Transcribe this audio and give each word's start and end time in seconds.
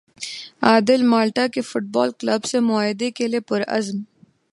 عادل 0.69 1.01
Malta 1.11 1.45
کے 1.53 1.61
football 1.61 2.09
club 2.19 2.43
سے 2.51 2.59
معاہدے 2.59 3.11
کے 3.17 3.27
لیے 3.27 3.39
پرعزم 3.49 3.97